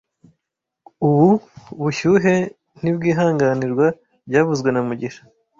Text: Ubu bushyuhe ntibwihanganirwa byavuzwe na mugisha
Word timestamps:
Ubu 1.07 1.29
bushyuhe 1.81 2.35
ntibwihanganirwa 2.79 3.87
byavuzwe 4.27 4.69
na 4.71 4.81
mugisha 4.87 5.21